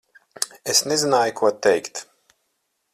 [0.73, 2.05] Es nezināju, ko teikt.